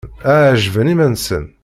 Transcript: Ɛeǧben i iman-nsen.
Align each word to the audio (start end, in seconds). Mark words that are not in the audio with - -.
Ɛeǧben 0.37 0.87
i 0.87 0.93
iman-nsen. 0.93 1.45